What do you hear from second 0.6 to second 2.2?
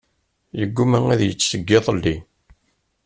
Iguma ad yečč seg iḍelli.